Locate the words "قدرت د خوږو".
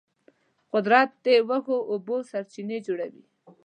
0.73-1.77